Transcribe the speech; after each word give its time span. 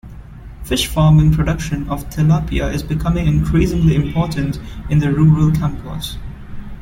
Fishfarming 0.63 1.31
production 1.31 1.87
of 1.87 2.03
Tilapia 2.09 2.73
is 2.73 2.81
becoming 2.81 3.27
increasingly 3.27 3.93
important 3.95 4.59
in 4.89 4.97
the 4.97 5.13
rural 5.13 5.51
campos. 5.51 6.17